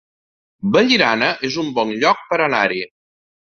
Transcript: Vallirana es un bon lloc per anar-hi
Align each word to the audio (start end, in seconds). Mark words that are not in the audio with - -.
Vallirana 0.75 1.29
es 1.51 1.59
un 1.67 1.71
bon 1.77 1.95
lloc 2.03 2.27
per 2.33 2.43
anar-hi 2.51 2.85